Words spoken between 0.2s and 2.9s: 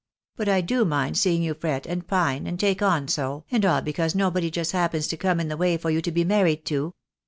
But 1 do mind seeing you fret, and pine and take